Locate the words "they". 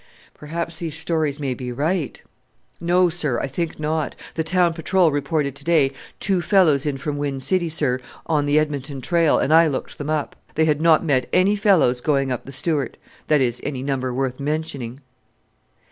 10.55-10.65